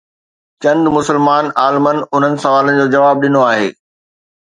چند 0.63 0.83
مسلمان 0.95 1.45
عالمن 1.61 1.97
انهن 2.15 2.35
سوالن 2.43 2.73
جو 2.79 2.85
جواب 2.93 3.15
ڏنو 3.23 3.41
آهي. 3.51 3.67